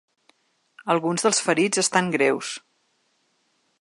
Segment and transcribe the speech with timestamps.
[0.93, 2.51] Alguns dels ferits estan greus.